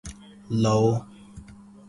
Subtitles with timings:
[0.63, 0.85] لاؤ